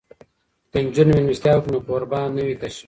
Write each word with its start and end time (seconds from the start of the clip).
که 0.71 0.77
نجونې 0.85 1.11
میلمستیا 1.15 1.53
وکړي 1.55 1.69
نو 1.73 1.79
کور 1.87 2.01
به 2.09 2.19
نه 2.35 2.41
وي 2.47 2.55
تش. 2.61 2.75